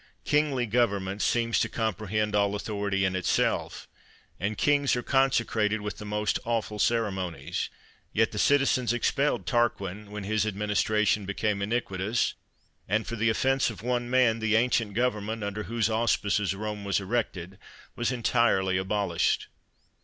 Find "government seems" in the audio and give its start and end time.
0.65-1.59